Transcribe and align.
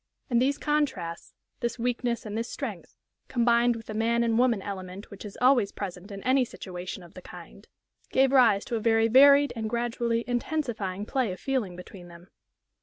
And 0.31 0.41
these 0.41 0.57
contrasts 0.57 1.35
this 1.59 1.77
weakness 1.77 2.25
and 2.25 2.35
this 2.35 2.49
strength 2.49 2.97
combined 3.27 3.75
with 3.75 3.85
the 3.85 3.93
man 3.93 4.23
and 4.23 4.39
woman 4.39 4.59
element 4.59 5.11
which 5.11 5.23
is 5.23 5.37
always 5.39 5.71
present 5.71 6.09
in 6.09 6.23
any 6.23 6.43
situation 6.43 7.03
of 7.03 7.13
the 7.13 7.21
kind, 7.21 7.67
gave 8.09 8.31
rise 8.31 8.65
to 8.65 8.75
a 8.75 8.79
very 8.79 9.07
varied 9.07 9.53
and 9.55 9.69
gradually 9.69 10.23
intensifying 10.25 11.05
play 11.05 11.31
of 11.31 11.39
feeling 11.39 11.75
between 11.75 12.07
them. 12.07 12.29